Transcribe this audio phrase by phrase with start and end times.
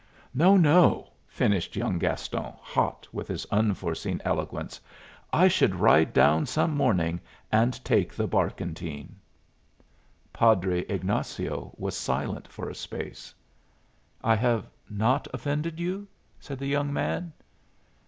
[0.33, 4.81] No, no!" finished young Gaston, hot with his unforeseen eloquence;
[5.31, 9.17] "I should ride down some morning and take the barkentine."
[10.33, 13.31] Padre Ignazio was silent for a space.
[14.23, 16.07] "I have not offended you?"
[16.39, 17.31] said the young man.